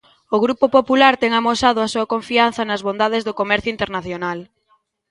O 0.35 0.37
Grupo 0.45 0.65
Popular 0.77 1.13
ten 1.21 1.31
amosado 1.33 1.79
a 1.81 1.91
súa 1.93 2.09
confianza 2.13 2.61
nas 2.69 2.83
bondades 2.87 3.25
do 3.27 3.37
comercio 3.41 3.73
internacional. 3.75 4.39